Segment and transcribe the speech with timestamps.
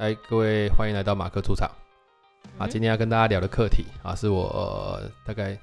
[0.00, 1.70] 哎，各位欢迎来到马克出场。
[2.56, 5.54] 啊，今天要跟大家聊的课题啊，是我、呃、大概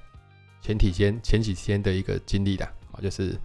[0.62, 3.36] 前几天前几天的一个经历的啊，就是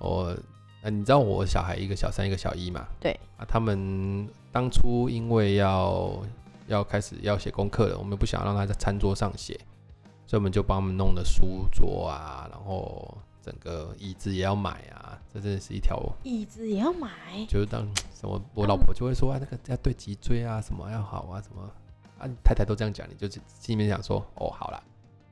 [0.00, 0.36] 我，
[0.82, 2.88] 啊、你知道我小孩一个小三，一个小一嘛？
[2.98, 3.12] 对。
[3.36, 6.20] 啊，他们当初因为要
[6.66, 9.54] 要开始要写功课了，我们不想让他在餐桌上写，
[10.26, 13.16] 所以我们就帮他们弄了书桌啊，然后
[13.46, 17.08] 整个椅子也要买啊，这真的是一条椅子也要买，
[17.48, 21.62] 就是当什么，我老婆就会说啊，那个要对脊椎啊，什么要好啊，什么。
[22.18, 24.82] 啊，太太都这样讲，你就心里面想说，哦，好了，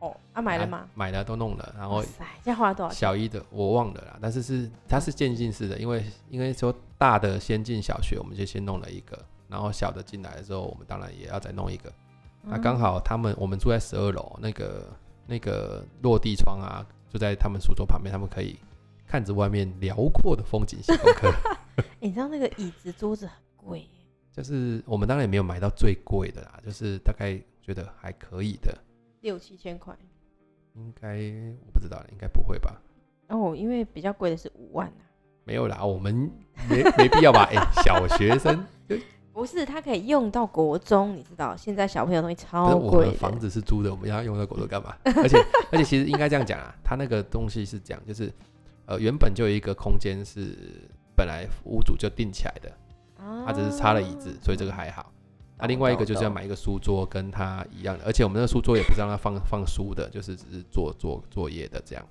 [0.00, 0.80] 哦，啊，买了吗？
[0.80, 2.92] 啊、买了，都弄了，然后，塞，现在花了多少？
[2.92, 11.90] 小一的我忘了啦，但是是它是渐进式的，因为因为说大的先进小学，我们就先弄了一个，然后小的进来的时候，我们当然也要再弄一个。
[12.42, 14.86] 那、嗯、刚、啊、好他们我们住在十二楼，那个
[15.26, 16.84] 那个落地窗啊，
[17.14, 18.58] 就在他们书桌旁边，他们可以
[19.06, 21.32] 看着外面辽阔的风景写功课。
[22.00, 23.86] 你知道那个椅子桌子很贵。
[24.32, 28.76] 就是我们当然也没有买到最贵的啦，就是大概觉得还可以的，
[29.20, 29.96] 六七千块，
[30.74, 31.16] 应该
[31.64, 32.82] 我不知道，应该不会吧？
[33.28, 35.06] 哦，因为比较贵的是五万啊。
[35.44, 36.28] 没有啦，我们
[36.68, 37.44] 没没必要吧？
[37.48, 38.66] 哎、欸，小学生
[39.34, 41.56] 不是他可以用到国中，你知道？
[41.56, 44.94] 现在小朋友东西超贵，我们房子是租的，我们要用到国中干嘛？
[45.04, 45.36] 而且
[45.72, 48.32] 而且其实应该这样讲啊，他那个东西是这样，就是
[48.86, 50.56] 呃原本就有一个空间是
[51.16, 52.72] 本来屋主就定起来的。
[53.46, 55.10] 他只是插了椅子，所以这个还好。
[55.56, 62.04] 那另外一个就是要买一个书桌，跟他一样的，而且我们那个书桌也不是让他放放书的，就是只是做做作业的这样。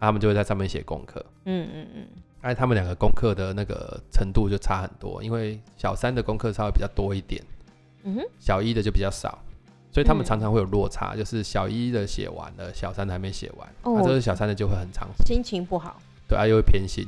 [0.00, 1.24] 他们就会在上面写功课。
[1.44, 2.06] 嗯嗯嗯。
[2.42, 7.42] 哎，他们两个功课的那个程度就差很多，因为小三的功课稍微比较多一点，
[8.04, 9.38] 嗯哼，小一的就比较少，
[9.92, 17.06] 所以他们常常会有落差，就是小一的写完了，小三的还没写完，那这是小三的就会很长，心情不好，对，他又会偏心。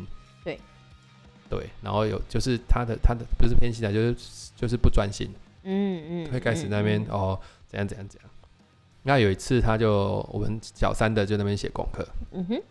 [1.49, 4.17] 对，然后有就是他的他的不是偏心啊，就是
[4.57, 5.29] 就是不专心，
[5.65, 8.31] 嗯嗯，会开始那边、嗯、哦怎样怎样怎样。
[9.03, 12.63] 那有一次他就我们小三的就那边写功课，嗯哼，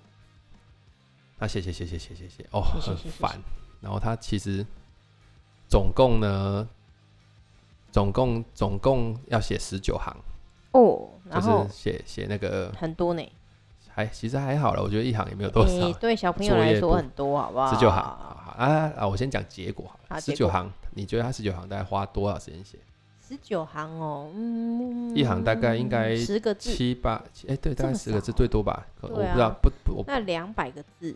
[1.42, 3.40] 他写写写写写写写哦很烦，谢谢谢谢，
[3.82, 4.64] 然后他其实
[5.68, 6.70] 总共呢
[7.92, 10.16] 总共总共要写十九行
[10.74, 13.28] 哦，就是写写那个很多呢，
[13.90, 17.74] 还其实还好了，我觉得一行也没有多少，欸、对小朋友来说很多好不好？
[17.74, 18.00] 十九行。
[18.58, 19.08] 啊啊！
[19.08, 22.78] 我先讲结果好了，十九行，你觉得他十九行大概花多少时间写？
[23.28, 27.14] 十九行哦，嗯，一行大概应该十个字，七八，
[27.48, 28.86] 哎、欸，对，大概十个字最多吧？
[29.00, 31.16] 我不知道，不不，那两百个字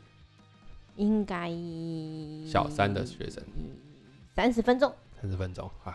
[0.96, 1.50] 应该
[2.46, 3.44] 小三的学生
[4.36, 5.94] 三十分钟，三十分钟啊！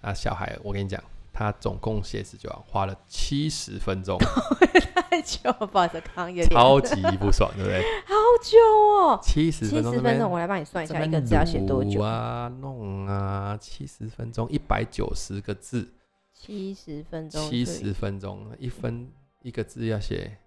[0.00, 1.02] 那，小孩，我跟你讲。
[1.36, 4.16] 他总共写十九行，花了七十分钟，
[5.10, 7.82] 太久了，不好意思，康有点超级不爽，对不对？
[8.06, 12.46] 好久哦，七十分钟，分钟，我来帮你算一下，一个字要写多久啊？
[12.60, 15.92] 弄啊，七十分钟，一百九十个字，
[16.32, 19.10] 七十分钟，七十分钟，一分
[19.42, 20.38] 一个字要写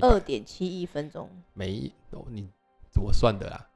[0.00, 2.48] 二点七一分钟，每一哦，你
[2.90, 3.68] 怎么算的啦？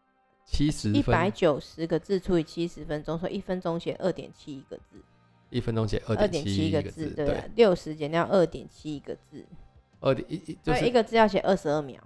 [0.45, 5.03] 七十一百九十个字除以七十分钟，所以一分钟写二点七一个字。
[5.51, 9.47] 一分钟写二点七个字，对，六十减掉二点七个字，
[9.99, 11.99] 二点一就是一个字要写二十二秒，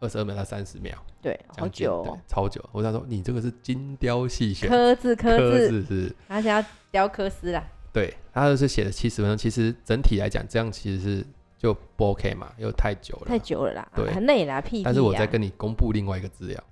[0.00, 0.92] 二十二秒到三十秒，
[1.22, 2.60] 对，好久哦，超久。
[2.72, 5.84] 我想说，你这个是精雕细选，刻字刻字。
[5.84, 7.64] 是，而且要雕刻师啦。
[7.92, 11.26] 对，他就是写了七十分钟，其实整体来讲，这样其实是
[11.64, 14.82] 就不 OK 嘛，又太久了，太久了啦，对，很累啦，屁。
[14.82, 16.62] 但是我再跟你公布另外一个资料，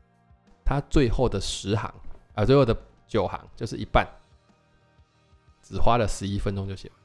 [0.66, 1.90] 它最后的十行
[2.34, 2.76] 啊，最后的
[3.06, 4.06] 九行就是一半。
[5.62, 6.98] 只花了十一分钟就写完，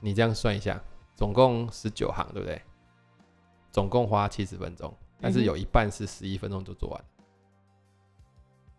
[0.00, 0.82] 你这样算一下，
[1.14, 2.60] 总共十九行，对不对？
[3.70, 7.04] 总共花七十分钟，但是有一半是十一分钟就做完。
[7.18, 7.24] 嗯。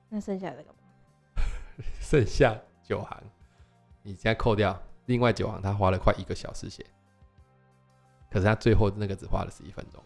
[0.09, 1.43] 那剩下的干嘛？
[2.01, 3.23] 剩下九行，
[4.01, 6.85] 你现在扣掉另外九行，他花了快一个小时写，
[8.31, 10.03] 可是他最后那个只花了十一分钟。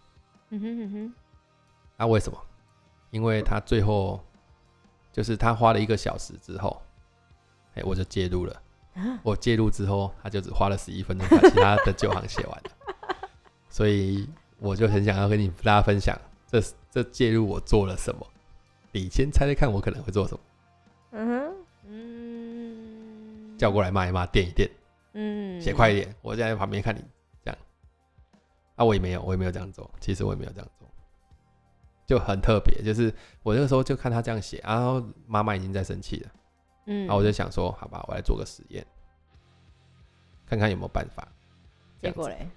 [0.50, 1.14] 嗯哼嗯哼。
[1.98, 2.38] 那为什么？
[3.12, 4.20] 因为他最后
[5.12, 6.82] 就是他花了一个小时之后。
[7.76, 8.60] 欸、我就介入了，
[9.22, 12.72] 我介入之后，他就只花了十一分钟把其他的九行写完了，
[13.70, 14.28] 所以
[14.58, 18.26] 我就很想要跟你大家分享这，这这介入我做了什么？
[18.92, 20.40] 你先猜猜看，我可能会做什么？
[21.12, 21.56] 嗯哼，
[21.86, 24.68] 嗯，叫过来骂一骂，电一电，
[25.20, 27.04] 嗯，写快一点，我在旁边看你
[27.44, 27.58] 这样，
[28.76, 30.88] 啊，我也没有，我也没有这样做，其实我也没有这样做，
[32.06, 33.12] 就很特别，就是
[33.42, 36.32] 我那个时候就看他这样写，然后妈妈已经在生气了。
[36.86, 38.86] 嗯，然后我就想说，好吧，我来做个实验，
[40.46, 41.28] 看看有没有办法。
[42.00, 42.48] 结果嘞，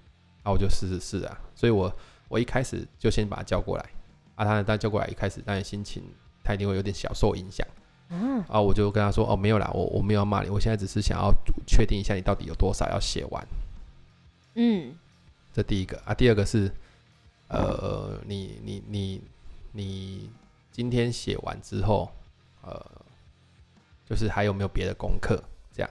[0.43, 1.41] 啊我就试试试啊。
[1.55, 1.91] 所以我
[2.29, 3.91] 我一开始就先把他叫过来，
[4.35, 6.05] 啊，他他叫过来，一开始当然心情
[6.45, 7.67] 他一定会有点小受影响，
[8.11, 11.33] 嗯，啊，我就跟他说，哦，没有啦，我我没有要骂你，我现在只是想要
[11.67, 13.47] 确定一下你到底有多少要写完。
[14.57, 14.93] 嗯，
[15.53, 16.71] 这第一个啊，第二个是，
[17.49, 19.23] 呃，你你你
[19.71, 20.31] 你
[20.73, 22.11] 今天写完之后，
[22.63, 22.85] 呃，
[24.05, 25.41] 就是还有没有别的功课？
[25.73, 25.91] 这样。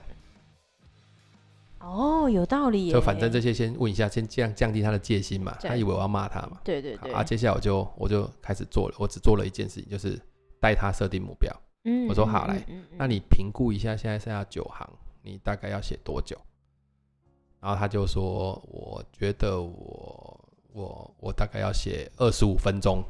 [1.78, 2.90] 哦，有道理。
[2.90, 5.56] 就反正这些先问一下，先降降低他的戒心嘛。
[5.62, 6.60] 他以为我要骂他嘛。
[6.62, 7.10] 对对对。
[7.12, 10.20] 啊，接下来我就我就开始做了，我只做了一件事情，就是
[10.60, 11.50] 带他设定目标。
[11.84, 12.08] 嗯。
[12.08, 12.64] 我说好来，
[12.96, 14.88] 那你评估一下，现在剩下九行，
[15.22, 16.36] 你大概要写多久？
[17.60, 23.04] 然后他就说，我觉得我我我大概要写二十五分钟。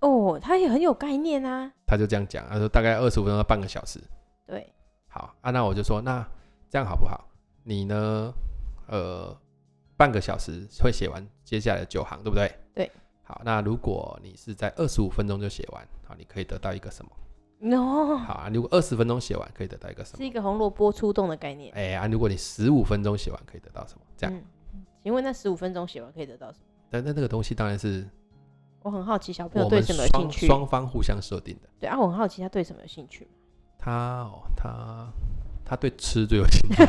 [0.00, 1.72] 哦，他也很有概念啊。
[1.86, 3.98] 他就这样讲，他说大概二十五分钟到半个小时。
[4.46, 4.70] 对。
[5.08, 6.26] 好啊，那我就说，那
[6.68, 7.24] 这样好不好？
[7.62, 8.34] 你呢？
[8.86, 9.34] 呃，
[9.96, 12.54] 半个小时会写完接下来的九行，对不对？
[12.74, 12.90] 对。
[13.22, 17.10] 好，那如果你是在二十五分钟就写完，好，你可以得到一个什么
[17.58, 18.16] ？No。
[18.16, 20.18] 好啊，如果二十分钟写完，可以得到一个什么？
[20.18, 21.72] 是一个红萝卜出动的概念。
[21.74, 24.00] 哎啊，如果你十五分钟写完，可以得到什么？
[24.16, 24.34] 这样。
[24.34, 24.84] 嗯。
[25.02, 26.64] 请问那十五分钟写完可以得到什么？
[26.90, 28.08] 但那那个东西当然是，
[28.82, 30.46] 我很好奇小朋友对什么有兴趣。
[30.46, 31.68] 双方互相设定的。
[31.78, 33.28] 对啊，我很好奇他对什么有兴趣。
[33.78, 35.08] 他哦，他。
[35.66, 36.84] 他对吃最有兴趣，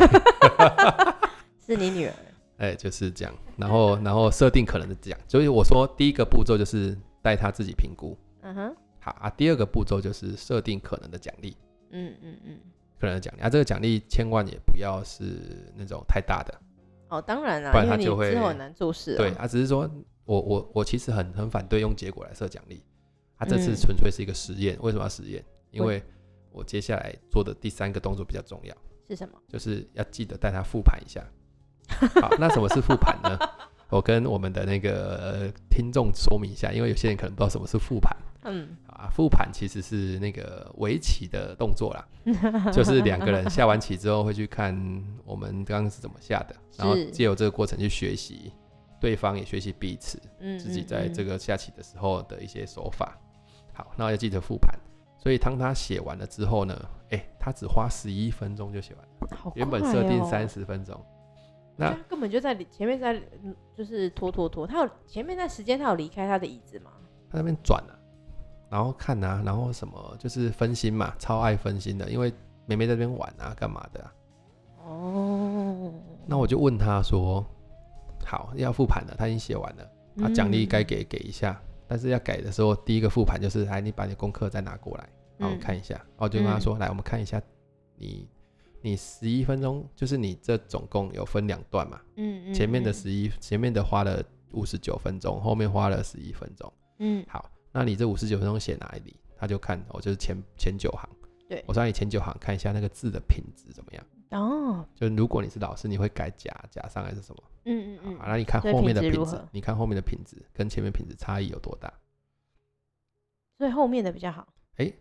[1.65, 2.13] 是你女儿？
[2.57, 3.33] 哎、欸，就是这样。
[3.56, 5.19] 然后，然后设定可能是这样。
[5.29, 8.18] 所以我说，第一个步骤就是带他自己评估。
[8.41, 8.75] 嗯哼。
[9.06, 11.56] 好啊，第二个步骤就是设定可能的奖励。
[11.92, 12.60] 嗯嗯嗯。
[13.00, 16.60] 可能的奖励啊，这个奖励千万也不要是那种太大的。
[17.10, 19.16] 哦，当然了，不然他就会很难做事。
[19.16, 19.88] 对啊，只是说
[20.24, 22.81] 我我我其实很很反对用结果来设奖励。
[23.38, 25.46] 他、啊、这次纯粹是一个实验，为什么要实验？
[25.69, 26.02] 因为
[26.52, 28.75] 我接下来做的第三个动作比较重要，
[29.07, 29.38] 是什么？
[29.48, 31.24] 就是要记得带他复盘一下。
[32.19, 33.38] 好，那什么是复盘呢？
[33.90, 38.12] 我跟我们的那个听众说明一下，因为有些人可能不知道什么是复盘。
[38.45, 42.07] 嗯，啊，复盘其实是那个围棋的动作啦，
[42.71, 44.74] 就是两个人下完棋之后会去看
[45.25, 48.53] 我们刚刚是怎么下的，然后借由这个过程去学习，
[49.01, 53.18] 对方也学习彼此，嗯自己在这个下棋的时候的一些手法。
[53.74, 54.74] 好，那要记得复盘。
[55.18, 61.03] 所以当他写完了之后呢，哎、欸，他只花十一分钟就写完了，哦、原本设定三十分钟，
[61.75, 63.19] 那他根本就在前面在
[63.75, 66.92] 就是拖拖拖，他有前面那时间他有离开他的椅子吗？
[67.31, 67.94] 他那边转了，
[68.69, 72.33] 然后看啊，然后什么就是分心嘛，超爱分心的，因为
[72.65, 74.13] 妹妹在那边玩啊，干嘛的、啊？
[74.85, 75.94] 哦，
[76.25, 77.45] 那我就问他说，
[78.25, 81.59] 好，要复盘了，他已经写完了，他奖励该给给一下。
[81.88, 85.07] 但是要改的时候，第一个复盘就是，哎，你把你功课再拿过来，
[85.38, 85.94] 然后看一下。
[85.94, 87.39] 然后就跟他说，来，我们看一下
[87.95, 88.27] 你，
[88.81, 92.01] 你十一分钟，就是你这总共有分两段嘛？
[92.18, 94.19] 嗯，前面的十一，前面的花了
[94.53, 96.73] 五十九分钟，后面花了十一分钟。
[96.97, 99.16] 嗯，好，那你这五十九分钟写哪里？
[99.38, 101.10] 他就看，我就是前前九行。
[101.50, 104.06] 对，我说你前九行看一下那个字的品质怎么样？
[104.31, 107.44] 哦，就如果你是老师，你会改甲甲上还是什么？
[107.66, 108.19] 嗯嗯嗯。
[108.25, 111.94] 那你看后面的品质，你看后面的品质跟前面品质差异有多大？
[113.57, 114.48] 所以后面的比较好。
[114.78, 114.95] 哎、欸，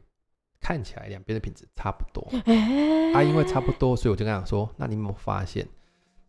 [0.61, 2.29] 看起来两边的品质差不多。
[2.47, 5.67] 欸、啊，因为差不多，所以我就跟他说，那你有没有发现，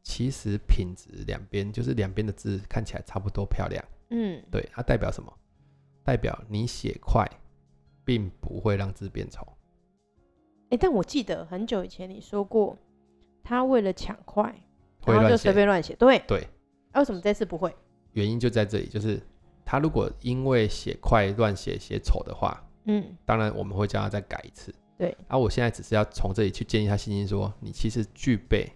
[0.03, 3.83] 其实品质两边就是两边的字看起来差不多漂亮。
[4.11, 5.33] 嗯，对，它代表什么？
[6.05, 7.27] 代表你写快，
[8.05, 9.41] 并不会让字变丑。
[10.65, 12.77] 哎、欸，但我记得很久以前你说过，
[13.43, 14.55] 他为了抢快，
[15.05, 15.95] 然后就随便乱写。
[15.95, 16.47] 对对，
[16.91, 17.75] 啊，为什么这次不会？
[18.13, 19.19] 原因就在这里，就是
[19.65, 24.73] 他如果因为写快乱写写丑的话，嗯，当然我们会叫他再改一次。
[24.97, 28.71] 对，而、啊、我现在只是要从这里去建立他信心，说你其实具备，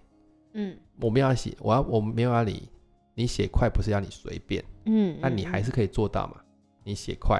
[0.53, 2.67] 嗯，我没有要写，我要我没有要你，
[3.15, 6.41] 你写快不是要你随便，嗯，那你还是可以做到嘛，
[6.89, 7.39] 你写快。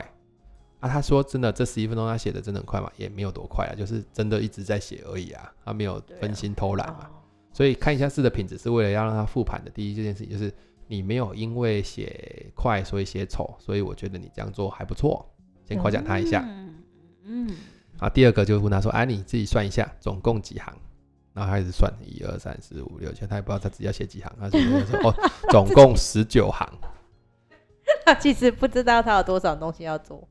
[0.80, 2.90] 啊，他说真的，这十一分钟他写的真的很快嘛？
[2.96, 7.10] 也没有多快啊，就是真的一直在写而已啊，他没有分心偷懒嘛。
[7.52, 9.72] 所以看一下字的品质，是为了要让他复盘的。
[9.72, 10.54] 第一这件事情就是
[10.88, 15.26] 你没有因为写快所以写丑，所以我觉得你这样做还不错，
[15.68, 16.46] 先夸奖他一下。
[16.48, 16.76] 嗯
[17.26, 17.56] 嗯。
[17.98, 20.74] 啊，第二个就问他说：“哎，你自己算一下，总共几行？”
[21.36, 25.14] 然后他开始算一二三四五六七，他也不知道他自己要写几行，他就说：“哦，
[25.52, 26.66] 总共十九行。”
[28.06, 30.28] 他其实不知道他有多少东西要做。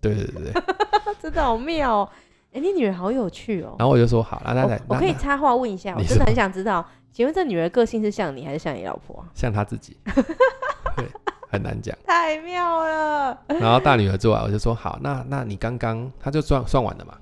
[0.00, 0.62] 对对对对，
[1.20, 2.08] 真的好妙哦！
[2.52, 3.76] 哎、欸，你女儿好有趣哦。
[3.78, 9.24] 然后我就说好，那那来，我可以插话问一下，我真的很想知道，请问这女儿个性是像你还是像你老婆？
[9.34, 9.96] 像她自己，
[10.96, 11.06] 对，
[11.50, 11.96] 很难讲。
[12.06, 13.38] 太妙了。
[13.48, 17.14] 然后大女儿做完，我就说好，那那你刚刚她就算算完了嘛，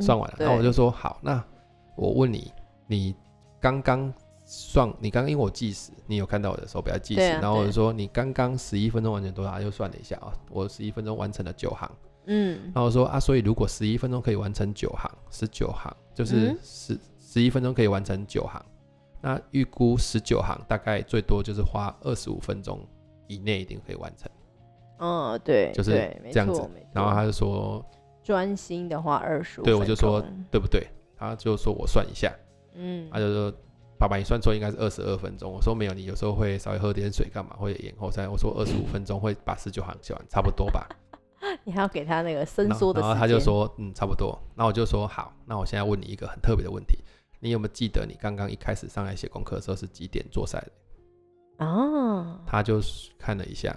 [0.00, 1.42] 算完了，然后我就说好，那
[1.94, 2.50] 我问你，
[2.86, 3.14] 你
[3.60, 4.12] 刚刚。
[4.54, 9.58] 算你刚刚因为我计时，你有看到我的手表计时，啊、然后我就说你刚刚十一分钟完成多少？
[9.58, 11.90] 又算了一下啊，我十一分钟完成了九行，
[12.26, 18.62] 嗯，然后我说啊，所以如果十一分钟可以完成九行，十九行就是十十一分钟可以完成九行，
[19.22, 22.86] 那预估十九行大概最多就是花二十五分钟
[23.28, 24.30] 以内一定可以完成。
[24.98, 25.92] 嗯，对，就是
[26.30, 26.62] 这样子。
[26.92, 27.82] 然后他就说，
[28.22, 29.64] 专心的话二十五。
[29.64, 30.86] 对，我就说对不对？
[31.16, 32.32] 他就说我算一下，
[32.74, 33.52] 嗯，他就说
[34.02, 35.48] 爸爸你算错应该是二十二分钟。
[35.48, 38.26] 我说没有，你有时候会稍微喝点水干嘛，或者延后赛。
[38.26, 40.88] 我说二十五分钟会把十九行写完，差不多吧。
[41.62, 43.08] 你还要给他那个伸缩的时间。
[43.10, 44.36] 然后他就说嗯，差不多。
[44.56, 46.98] 那我就说好，那我现在问你一个很特别的问题，
[47.38, 51.64] 你有没有记得你刚刚一开始上来写功课的时候是几点做赛的？
[51.64, 52.80] 哦，他就
[53.20, 53.72] 看了一下。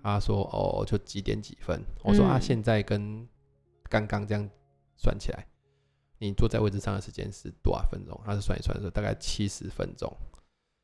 [0.00, 3.26] 他说：“哦，就几点几分？”我说：“啊，现在跟
[3.88, 4.48] 刚刚这样
[4.96, 5.44] 算起来，
[6.20, 10.08] 你坐在位置上的时间是多少分钟？”他是算一算说，大概七十分钟。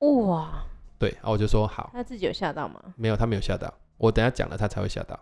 [0.01, 0.65] 哇！
[0.99, 2.83] 对，然后我就说：“好。”他自己有吓到吗？
[2.97, 3.73] 没有，他没有吓到。
[3.99, 5.19] 我等下讲了，他才会吓到。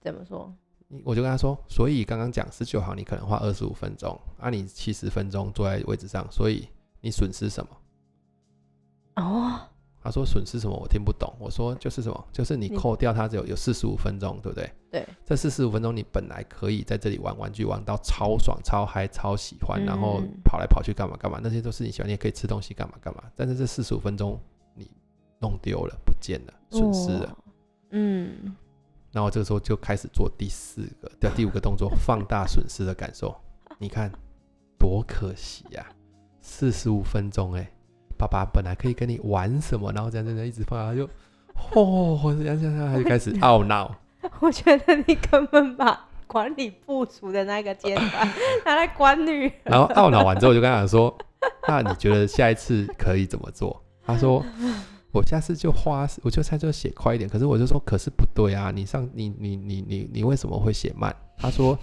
[0.00, 0.50] 怎么说？
[1.04, 6.68] 我就跟他说：“所以刚刚讲十九行，你可能花二十五分钟，啊，你七十分钟坐在位置上，所以
[7.00, 7.76] 你损失什么？”
[9.22, 9.68] 哦。
[10.02, 10.74] 他说损失什么？
[10.74, 11.32] 我听不懂。
[11.38, 12.26] 我说就是什么？
[12.32, 14.72] 就是你扣掉它只有有四十五分钟，对不对？
[14.90, 15.06] 对。
[15.26, 23.24] 这四十五分钟你本来可以在这里玩玩具，玩到超爽、超嗨、超喜欢，嗯、然后跑来跑去干嘛干嘛，那些都是你喜欢，你也可以吃东西干嘛干嘛。
[23.36, 24.40] 但是这四十五分钟
[24.74, 24.90] 你
[25.38, 27.38] 弄丢了，不见了，损失了。
[27.90, 28.56] 嗯。
[29.12, 33.34] 然后这个时候就开始做第四个、第第五个动作，放大损失的感受。
[33.76, 34.10] 你看
[34.78, 35.90] 多可惜呀、啊！
[36.40, 37.72] 四十五分钟、欸，哎。
[38.20, 41.04] 爸爸本来可以跟你玩什么，然后这样这样一直放，他就，
[41.74, 43.96] 哦，这样这样他就开始 懊恼。
[44.40, 48.28] 我觉得你根本把管理部署的那个阶段
[48.66, 49.52] 拿来管女儿。
[49.64, 51.16] 然后懊恼完之后，我就跟他说
[51.66, 54.44] ：“那你觉得下一次可以怎么做？”他说
[55.12, 61.78] ：“我下次就花，我就猜就写快一点。”可是我就说：“可是不对啊，你上你你你你你为什么会写慢？”他说：“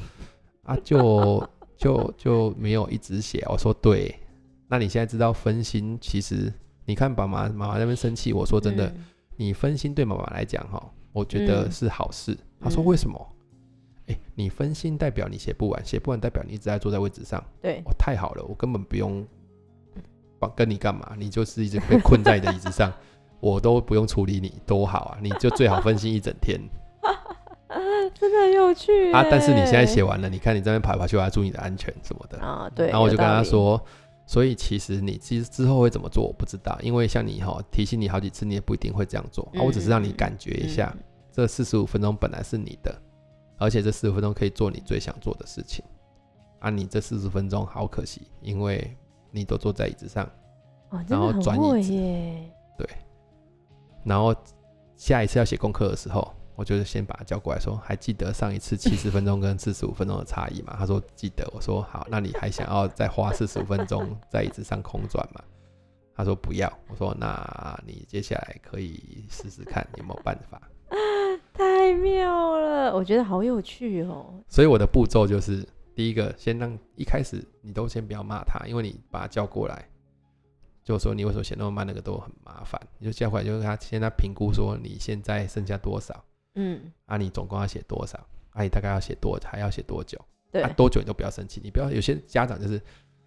[0.63, 1.43] 啊，就
[1.75, 4.15] 就就没有一直写。”我说：“对。”
[4.67, 6.51] 那你现在知道分心，其实
[6.85, 9.05] 你看爸妈妈妈那边生气，我说真的，嗯、
[9.37, 12.33] 你分心对妈妈来讲哈，我觉得是好事。
[12.33, 13.33] 嗯、他说为什么？
[14.07, 17.43] 哎、欸，你分心代表你写不完，写不完代表你一直在坐在位置上。
[17.61, 19.25] 对，哦，太好了，我根本不用
[20.39, 22.91] 帮跟你干嘛，你就是一直被困在你的椅子上，
[23.39, 25.17] 我都不用处理你，多好啊！
[25.21, 26.59] 你就最好分心一整天。
[28.19, 29.25] 真的很有趣啊！
[29.29, 32.69] 但是你现在写完了，你看你这边跑来跑去，我要注意你的安全什么的啊。
[32.73, 33.81] 对，然后我就跟他说。
[34.27, 39.49] 所以其实你其实之后会怎么做我不知道，因为像你哈提醒你好几次，你也不一定会这样做。
[39.53, 42.93] 嗯、啊，我只是让你感觉一下，嗯、这四十五分钟本来是你的，
[43.57, 45.83] 而且这四十五分钟可以做你最想做的事情。
[46.59, 48.95] 啊，你这四十分钟好可惜，因为
[49.31, 50.29] 你都坐在椅子上，
[50.89, 51.91] 哦、然后转椅子，
[52.77, 52.89] 对，
[54.03, 54.35] 然后
[54.97, 56.33] 下一次要写功课的时候。
[56.57, 60.75] 我就是先把他叫过来说，还记得上一次七十分钟跟四十五分钟的差异吗？
[60.75, 61.47] 他说记得。
[61.53, 65.41] 我说好，那你还想要再花四十五分钟在椅子上空转吗？
[66.15, 66.67] 他说不要。
[66.87, 70.59] 我说那你接下来可以试试看有没有办法。
[71.53, 74.33] 太妙了，我觉得好有趣哦。
[74.47, 79.87] 所以我的步骤就是，第一个先让一开始你都先不要骂他，因为你把他叫过来。
[80.83, 82.81] 就说你为什么写那么慢，那个都很麻烦。
[82.97, 86.23] 你就叫过来，就是他现在评估说你现在剩下多少。
[86.57, 88.17] 嗯，啊，你总共要写多少？
[88.51, 90.19] 啊，你大概要写多，还要写多久？
[90.51, 92.81] 对，啊，多久你都不要生气，你不要有些家长就是，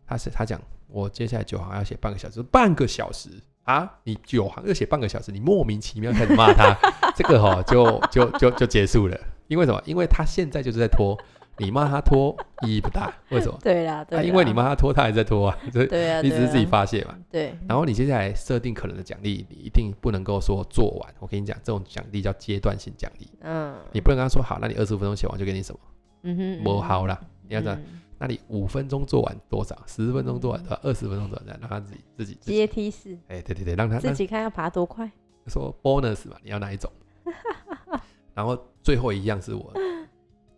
[0.05, 3.31] 他是他讲我接下来九行要写半个小时，半个小时
[3.63, 6.77] 啊，你九行要写半个小时，你莫名其妙开始骂他，
[7.17, 9.19] 这个哈就就就就结束了，
[9.49, 9.81] 因为什么？
[9.87, 11.17] 因为他现在就是在拖。
[11.59, 12.35] 你骂他拖
[12.67, 13.59] 意义不大，为什么？
[13.63, 15.87] 对啦，对啦，啊，因为你骂他拖，他还在拖啊，所以
[16.23, 17.15] 你只是自己发泄嘛。
[17.31, 17.55] 对。
[17.69, 21.15] 然后你接下来设定可能的奖励，你一定不能够说做完。
[21.19, 23.29] 我跟你讲，这种奖励叫阶段性奖励。
[23.41, 23.75] 嗯。
[23.93, 25.81] 你不能跟他说好，那你二十五分钟写完就给你什么？
[26.23, 26.63] 嗯哼。
[26.63, 27.79] 磨好啦，你要这样，
[28.19, 29.77] 那你五分钟做完多少？
[29.87, 30.81] 十分钟做完多少？
[30.83, 33.19] 二十分钟做完多少，让他自己自己阶梯式。
[33.29, 35.11] 哎，对对对，让他自己看要爬多快。
[35.47, 36.91] 说 bonus 嘛，你要哪一种？
[38.35, 39.73] 然后最后一样是我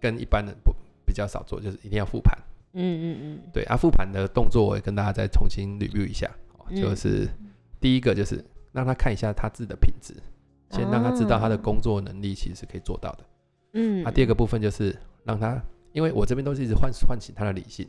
[0.01, 0.73] 跟一般人不。
[1.13, 2.37] 比较少做，就是一定要复盘。
[2.73, 6.31] 嗯嗯嗯，对啊，复盘的动作我也跟大家再重新 review 一下。
[6.75, 7.29] 就是
[7.79, 8.43] 第一个就是
[8.73, 10.15] 让他看一下他自己的品质，
[10.71, 13.25] 先让他知道他的工作能力其实是可以做到的。
[13.75, 17.87] 嗯，啊，第二个部分就是让他，因为我这边都是一直唤唤醒他的理性。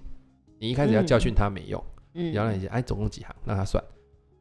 [0.59, 1.81] 你一开始要教训他没用，
[2.15, 3.81] 嗯，你要让你哎总共几行让他算，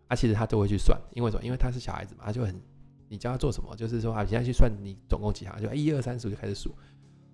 [0.08, 1.44] 啊，其实他都会去算，因为什么？
[1.44, 2.60] 因为他是小孩子嘛，他就很，
[3.08, 6.74] 你教他做什么，就是说啊，你现在去算你总共几行，就一二三四就开始数。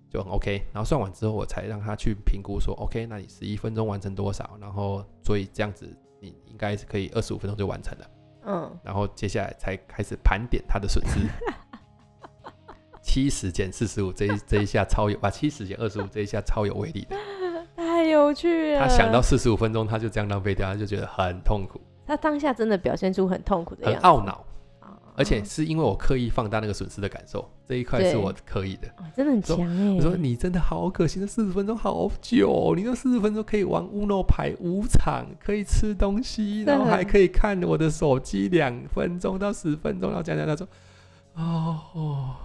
[0.09, 4.57] 就很 OK，然后算完之后，我才让他去评估说，OK，那你十一分钟完成多少？
[4.59, 5.87] 然后所以这样子，
[6.19, 8.05] 你应该是可以二十五分钟就完成了。
[8.45, 11.19] 嗯，然后接下来才开始盘点他的损失。
[13.01, 17.15] 七十减四十五这一这一下超有，把七十减二十五这一下超有威力的，
[17.75, 18.81] 太有趣了。
[18.81, 21.79] 他想到四十五分钟，他就这样浪费掉，他就觉得很痛苦。
[22.05, 24.45] 他当下真的表现出很痛苦的样子，很懊恼。
[25.19, 29.91] 而且是因为我刻意放大那个损失的感受，这一块是我刻意的，哦、真的很强哎！
[29.91, 40.65] 我说你真的好可惜，那四十分钟好久，你那四十分钟可以玩 Uno 牌五场，可以吃东西，然后还可以看我的手机两分钟到十分钟，然后讲讲他说，
[41.33, 42.35] 哦哦，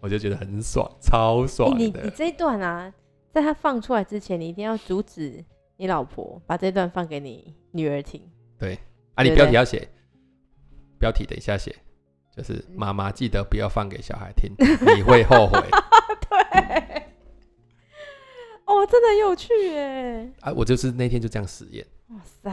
[0.00, 1.78] 我就觉得很爽，超爽的。
[1.78, 2.92] 欸、你你这一段啊，
[3.32, 5.42] 在他放出来之前，你一定要阻止
[5.78, 8.20] 你老婆把这段放给你女儿听。
[8.58, 8.78] 对
[9.14, 9.88] 啊，你标题要写，
[10.98, 11.74] 标题等一下写。
[12.36, 15.58] 就是妈妈记得不要放给小孩听，你会后悔。
[16.28, 17.02] 对，
[18.66, 20.30] 哦，真的很有趣耶！
[20.40, 21.86] 啊，我就是那天就这样实验。
[22.08, 22.52] 哇塞，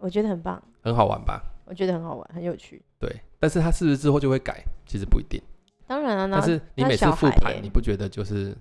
[0.00, 1.42] 我觉得很棒，很好玩吧？
[1.64, 2.82] 我觉得很好玩，很有趣。
[2.98, 3.10] 对，
[3.40, 4.62] 但是他是不是之后就会改？
[4.86, 5.40] 其实不一定。
[5.86, 8.54] 当然了，但是你每次复盘，你不觉得就是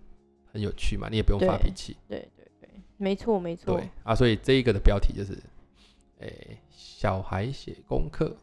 [0.53, 1.09] 很有趣吗？
[1.11, 1.97] 你也不用发脾气。
[2.07, 3.75] 对对对，没错没错。
[3.75, 5.33] 对啊，所以这一个的标题就是，
[6.21, 8.37] 哎、欸，小孩写功课。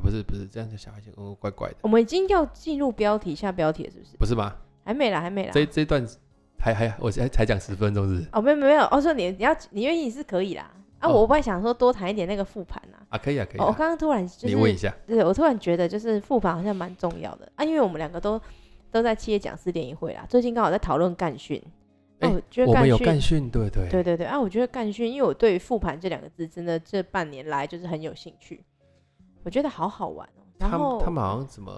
[0.00, 1.76] 不是不是这样子，小孩子哦怪怪的。
[1.82, 4.16] 我们已经要进入标题下标题了，是不是？
[4.18, 4.54] 不是吗？
[4.84, 5.50] 还没啦，还没啦。
[5.52, 6.06] 这这段
[6.58, 8.28] 还还我才才讲十分钟，是是？
[8.32, 8.82] 哦，没有没有。
[8.90, 10.70] 我说你你要你愿意是可以啦。
[10.98, 12.98] 啊，我本来想说多谈一点那个复盘啊。
[13.10, 13.60] 啊，可以啊，可以。
[13.60, 18.40] 我刚刚突然就是你问一下，对，我突然觉得就是复盘好像蛮重要的啊，因为我们两个都
[18.90, 21.62] 都在企业讲师联谊会啦，最近刚好在讨论干训。
[22.20, 22.28] 哎，
[22.66, 28.60] 我们有干训，对对对对对啊，我觉得干训，因为我对于复盘这两个字，真的这半年来就是很有兴趣，
[29.48, 30.44] 我觉得好好玩哦。
[30.58, 31.72] 他们他们好像怎么，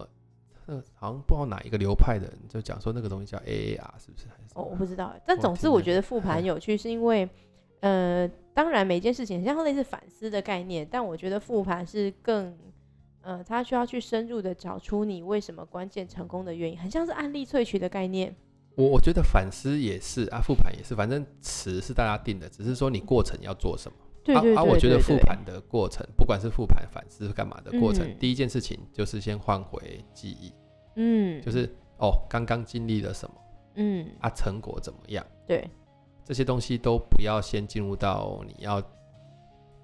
[0.93, 4.27] 好像不知道哪一个流派的人就讲说那个东西叫 AAR，是不是？
[4.55, 5.15] 哦，我不知道。
[5.25, 7.29] 但总之我觉得复盘有趣，是因为，
[7.79, 12.59] 呃，当然每件事情像类似反思的概念，但我觉得复盘是更，
[13.21, 18.35] 呃，他需要去深入的找出你为什么关键成功的原因，很像是案例萃取的概念。
[18.75, 23.97] 我我觉得反思也是啊，复盘也是，反正词是大家定的，只是说你过程要做什么。
[24.35, 30.53] 对对对对对对，啊，我觉得复盘的过程，不管是复盘、反思干嘛的过程，嗯，第一件事情就是先换回记忆，
[30.97, 33.35] 嗯，就是哦，刚刚经历了什么，
[33.75, 35.25] 嗯，啊，成果怎么样？
[35.47, 35.69] 对，
[36.25, 38.83] 这些东西都不要先进入到你要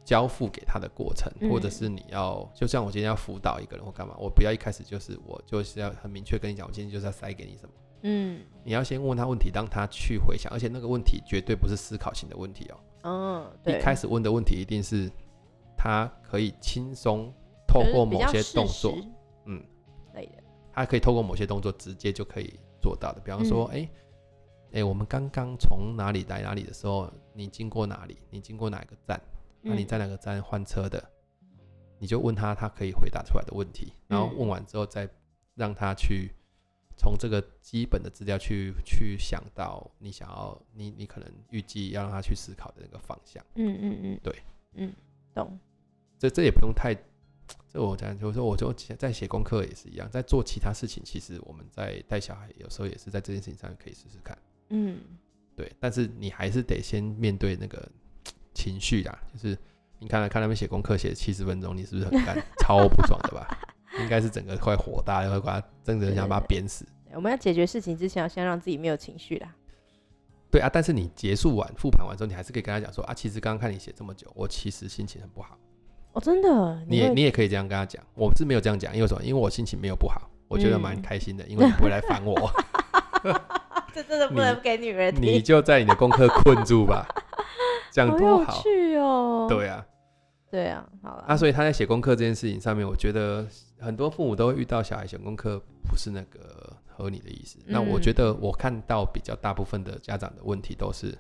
[0.04, 12.76] 交付给他的过程，嗯，或者是你要，就像我今天要辅导一个人或干嘛，我不要一开始就是我就是要很明确跟你讲，我今天就是要塞给你什么，嗯，你要先问他问题，让他去回想，而且那个问题绝对不是思考型的问题哦。
[13.08, 15.08] 嗯，一开始问的问题一定是
[15.76, 17.32] 他可以轻松
[17.64, 18.98] 透过某些动作，
[19.44, 19.62] 嗯，
[20.72, 23.20] 他可以透过某些动作直接就可以做到的。
[23.20, 23.88] 比方说，哎、
[24.72, 28.18] 嗯，哎、我们刚刚从哪里来哪里的时候，你经过哪里？
[28.28, 29.20] 你经过哪个站？
[29.62, 31.00] 那、你在哪个站换车的？
[31.98, 33.92] 你就问他，他可以回答出来的问题。
[34.08, 35.08] 然后问完之后，再
[35.54, 36.32] 让他去。
[36.96, 43.44] 从这个基本的资料去去想到你想要你你可能预计要让他去思考的那个方向。
[43.54, 44.34] 嗯嗯嗯，对，
[44.74, 44.92] 嗯，
[45.34, 45.58] 懂。
[46.18, 46.94] 这这也不用太，
[47.68, 54.36] 这我讲就是说，我就在写功课也是一样，在做其他事情，其实我们在带小孩有时候也是在这件事情上可以试试看。
[54.70, 54.98] 嗯，
[55.54, 57.86] 对，但是你还是得先面对那个
[58.54, 59.56] 情绪啦，就是
[59.98, 63.46] 你看了看他们写功课写七十分钟，你是不是很干 超不爽的吧？
[64.00, 66.86] 应该是整个快火大，会把他真的想把他鞭死。
[67.14, 69.54] 我们要解决事情之前，要先让自己没有情绪啦。
[70.50, 75.56] 对啊，但是你结束完复盘完之后，你还是可以跟他讲说啊，其实刚刚看你写这么久，我其实心情很不好。
[76.12, 76.82] 哦，真的？
[76.86, 78.02] 你也你也可以这样跟他讲。
[78.14, 79.22] 我是没有这样讲，因为什么？
[79.22, 82.50] 因为我心情没有不好，我觉得蛮开心的，嗯、因为你不会来烦我。
[83.92, 85.22] 这真的不能给女人听。
[85.24, 87.06] 你就在你的功课困住吧，
[87.90, 88.52] 这样多好。
[88.52, 89.46] 好有趣哦。
[89.48, 89.84] 对啊。
[90.50, 91.24] 对啊，好了。
[91.24, 93.46] 啊，所以他在写功课这件事情上面，我觉得
[93.78, 97.58] 很多父母都会遇到小孩写功课不是那个合理的意思。
[97.66, 97.72] 嗯。
[97.72, 101.16] 那我觉得我看到比较大部分的家长的问题都是，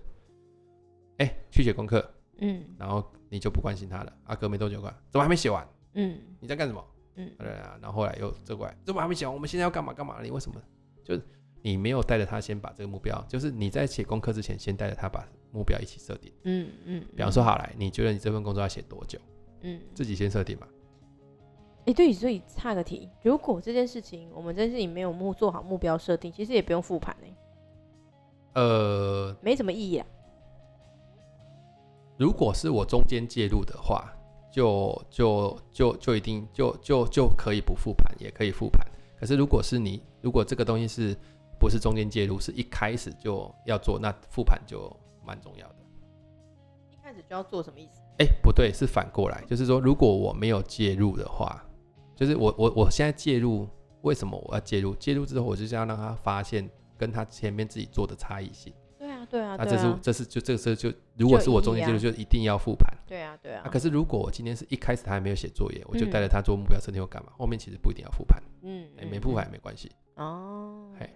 [1.18, 2.08] 哎、欸，去写功课，
[2.38, 4.12] 嗯，然后你就不关心他了。
[4.24, 5.66] 阿、啊、哥没多久过来，怎么还没写完？
[5.94, 6.84] 嗯，你在干什么？
[7.16, 9.34] 嗯，对啊，然后后来又这过来，怎么还没写完？
[9.34, 10.20] 我们现在要干嘛干嘛？
[10.22, 10.60] 你为什么？
[11.02, 11.22] 就是
[11.66, 15.26] 你没有带着他先把这个目标，就是你在写功课之前，先带着他把。
[15.52, 19.18] 目标一起设定，嗯嗯，比方说，好来，你觉得你这份工作要写多久？
[19.62, 20.68] 嗯，自己先设定吧。
[21.78, 27.26] 哎、欸，对，所以差个题，如果这件事情我们这件事情没有目做好目标设定，其实也不用复盘呢。
[28.52, 30.06] 呃，没什么意义啊。
[32.18, 34.12] 如果是我中间介入的话，
[34.52, 38.86] 就就就就一定就就就可以不复盘，也可以复盘。
[39.18, 41.16] 可是如果是你，如果这个东西是
[41.66, 44.88] 不是中间介入，是一开始就要做，那复盘就。
[45.26, 45.74] 蛮重要的，
[46.88, 48.00] 一开始就要做什么意思？
[48.20, 51.66] 哎、欸，不对，是反过来，就是说，如果我没有介入的话，
[52.14, 53.68] 就是我我我现在介入，
[54.02, 54.94] 为什么我要介入？
[54.94, 58.72] 介入之后，我就是要让他发现跟他前面自己做的差异性。
[58.96, 59.56] 对啊，对啊。
[59.58, 62.96] 那这是这是就这个时候就如果是我中间介入，就一定要复盘。
[63.04, 63.68] 对啊，对啊。
[63.68, 68.40] 可是如果我今天是一开始他还没有写作业，我就带着他做目标设定或干嘛，后面其实不一定要复盘。
[68.62, 68.86] 嗯。
[69.10, 69.90] 没复盘也没关系。
[70.14, 70.92] 哦。
[71.00, 71.10] 嘿。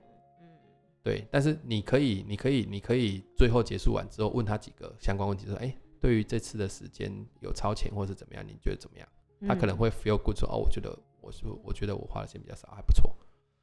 [1.15, 1.19] 嗯。
[1.19, 9.09] 对，但是你可以，你可以，你可以最后结束完之后问他几个相关问题，说，哎，对于这次的时间有超前或是怎么样，你觉得怎么样？
[9.47, 10.99] 他可能会 feel good 说，哦，我觉得。
[11.23, 13.15] 我是，我觉得我花的钱比较少，还不错。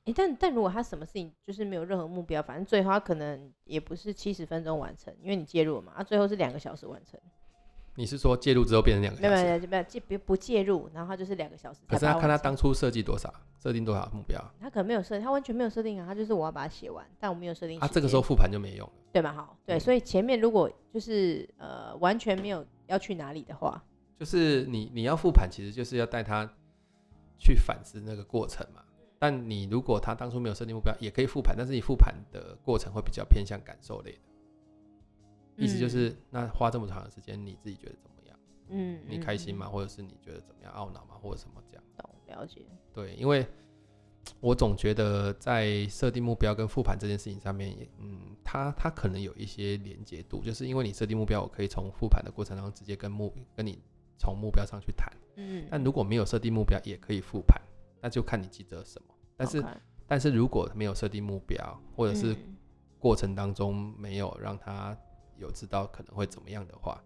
[0.05, 7.19] 哎、欸，但但如果他什么事情就是没有任何目标，反正最后他可能也不是七十分钟完成，因为你介入了嘛，他最后是两个小时完成。
[7.97, 9.33] 你是说介入之后变成两个小时？
[9.33, 11.79] 没有没有没有介不不介入，然后他就是两个小时。
[11.87, 14.39] 可是他看他当初设计多少，设定多少目标？
[14.61, 17.79] 他可能没有设，他完全没有设定啊，他就是我要把它写完，但我没有设定。
[17.79, 19.33] 啊，这个时候复盘就没用了，对吗？
[19.33, 23.83] 好，对，嗯、所以前面如果就是呃完全没有要去哪里的话，
[24.15, 26.49] 就是你你要复盘，其实就是要带他。
[27.39, 28.81] 去反思那个过程嘛，
[29.19, 34.19] 但你如果他当初没有设定目标，也可以复盘，但是你复盘的过程会比较偏向感受类的，
[35.57, 38.39] 意思就是那花这么长的时间，你自己觉得怎么样？
[38.69, 39.67] 嗯，你开心吗？
[39.67, 40.71] 或者是你觉得怎么样？
[40.73, 41.15] 懊恼吗？
[41.21, 41.83] 或者什么这样？
[41.97, 42.61] 懂，了解。
[42.93, 43.45] 对，因为
[44.39, 53.79] 我总觉得在设定目标跟复盘这件事情上面，嗯，它它可能有一些连接度，就是因为你设定目标，我可以从复盘的过程当中直接跟目跟你
[54.17, 55.11] 从目标上去谈。
[55.37, 57.61] 嗯，但如果没有设定目标，也可以复盘，
[58.01, 59.13] 那就看你记得什么。
[59.35, 59.63] 但是
[60.07, 62.35] 但是如果没有设定目标，或者是
[62.99, 64.97] 过程当中没有让他
[65.37, 67.03] 有知道可能会怎么样的话，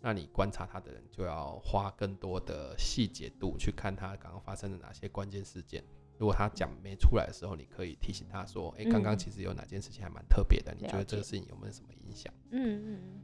[0.00, 5.84] 那你观察他的人就要花更多的细节度去看他刚刚发生的哪些关键事件。
[6.16, 13.20] 如果他讲没出来的时候，你可以提醒他说：“哎、欸，刚刚其实有哪件事情还蛮特别的，你觉得这个事情有没有什么影响？”嗯嗯嗯，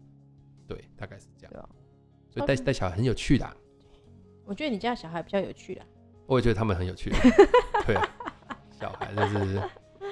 [0.67, 1.69] 对，大概是这样。
[2.29, 3.57] 所以带带小孩很有趣的、啊。
[4.45, 5.87] 我觉得你家小孩比较有趣的，
[6.27, 7.11] 我也觉得他们很有趣。
[7.87, 7.95] 对，
[8.73, 9.63] 小孩就是，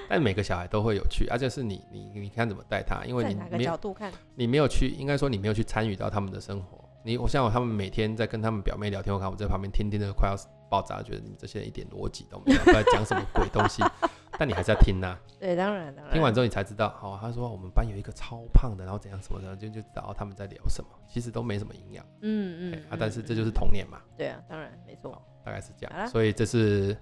[0.09, 6.85] 但每个小孩都会有趣，而、啊、且是你你你看怎么带他，因为你哪个角度看，你没有去，应该说你没有去参与到他们的生活。
[7.05, 10.35] 你我像我他们每天在跟他们表妹聊天，我看我在旁边天天的快要
[10.69, 13.83] 爆炸，觉得你们这些人一点逻辑都没有，不知道讲什么鬼东西。
[14.39, 16.15] 但你还是要听呐、啊，对，当然当然。
[16.15, 22.05] 听完之后你才知道，哦，他说我们班有一个超胖的，然后怎样什么的，就就知道他们在聊什么，其实都没什么营养。
[22.21, 22.83] 嗯嗯。
[22.89, 23.99] 啊，但是这就是童年嘛。
[24.17, 25.21] 对啊，当然没错。
[25.45, 26.07] 大概是这样。
[26.07, 26.97] 所以这是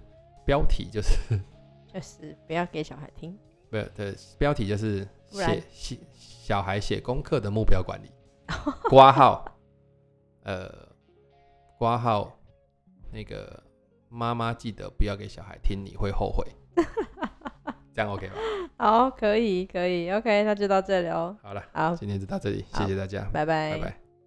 [0.45, 1.39] 标题，就是
[1.97, 3.37] 就是不要给小孩听。
[3.69, 8.11] 不，对，标题就是写写小孩写功课的目标管理。
[8.89, 9.45] 挂号，
[10.43, 10.69] 呃，
[11.77, 12.39] 挂号，
[13.11, 13.63] 那个。
[14.09, 16.47] 妈妈记得不要给小孩听，你会后悔。
[17.93, 18.35] 这样 OK 吗？
[18.77, 21.37] 好，可以，可以，OK，那就到这里哦。
[21.43, 24.06] 好了，好，今天就到这里，谢谢大家，拜拜，拜拜。